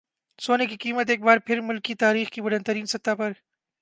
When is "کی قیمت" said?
0.65-1.09